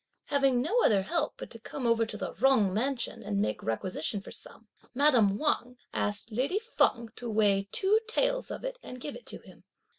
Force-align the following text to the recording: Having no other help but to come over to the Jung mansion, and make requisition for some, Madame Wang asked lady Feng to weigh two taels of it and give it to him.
Having 0.25 0.63
no 0.63 0.79
other 0.83 1.03
help 1.03 1.35
but 1.37 1.51
to 1.51 1.59
come 1.59 1.85
over 1.85 2.07
to 2.07 2.17
the 2.17 2.33
Jung 2.41 2.73
mansion, 2.73 3.21
and 3.21 3.39
make 3.39 3.61
requisition 3.61 4.19
for 4.19 4.31
some, 4.31 4.67
Madame 4.95 5.37
Wang 5.37 5.77
asked 5.93 6.31
lady 6.31 6.57
Feng 6.57 7.09
to 7.17 7.29
weigh 7.29 7.69
two 7.71 7.99
taels 8.07 8.49
of 8.49 8.63
it 8.63 8.79
and 8.81 8.99
give 8.99 9.15
it 9.15 9.27
to 9.27 9.37
him. 9.37 9.63